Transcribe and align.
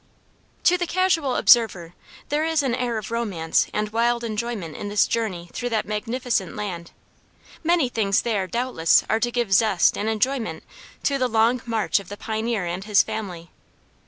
To 0.63 0.79
the 0.79 0.87
casual 0.87 1.35
observer 1.35 1.93
there 2.29 2.43
is 2.43 2.63
an 2.63 2.73
air 2.73 2.97
of 2.97 3.11
romance 3.11 3.67
and 3.71 3.89
wild 3.93 4.23
enjoyment 4.23 4.75
in 4.75 4.89
this 4.89 5.05
journey 5.05 5.51
through 5.53 5.69
that 5.69 5.85
magnificent 5.85 6.55
land. 6.55 6.89
Many 7.63 7.87
things 7.87 8.23
there 8.23 8.47
doubtless 8.47 9.03
are 9.11 9.19
to 9.19 9.29
give 9.31 9.53
zest 9.53 9.95
and 9.95 10.09
enjoyment 10.09 10.63
to 11.03 11.19
the 11.19 11.27
long 11.27 11.61
march 11.67 11.99
of 11.99 12.09
the 12.09 12.17
pioneer 12.17 12.65
and 12.65 12.83
his 12.83 13.03
family. 13.03 13.51